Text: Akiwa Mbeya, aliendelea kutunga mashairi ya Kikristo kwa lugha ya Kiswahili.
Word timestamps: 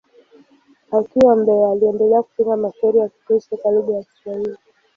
Akiwa 0.91 1.33
Mbeya, 1.35 1.69
aliendelea 1.71 2.21
kutunga 2.21 2.57
mashairi 2.57 2.99
ya 2.99 3.09
Kikristo 3.09 3.57
kwa 3.57 3.71
lugha 3.71 3.93
ya 3.95 4.03
Kiswahili. 4.03 4.57